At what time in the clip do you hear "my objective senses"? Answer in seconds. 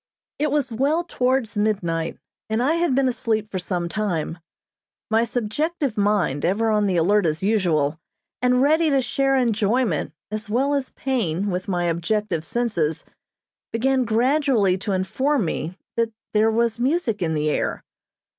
11.67-13.05